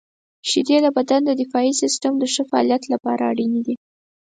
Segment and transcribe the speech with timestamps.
[0.49, 3.75] •شیدې د بدن د دفاعي سیستم د ښه فعالیت لپاره اړینې دي.